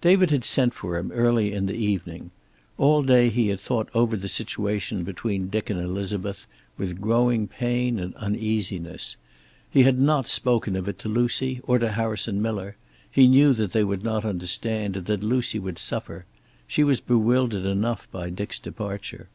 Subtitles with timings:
[0.00, 2.30] David had sent for him early in the evening.
[2.78, 6.46] All day he had thought over the situation between Dick and Elizabeth,
[6.78, 9.16] with growing pain and uneasiness.
[9.68, 12.76] He had not spoken of it to Lucy, or to Harrison Miller;
[13.10, 16.24] he knew that they would not understand, and that Lucy would suffer.
[16.68, 19.28] She was bewildered enough by Dick's departure.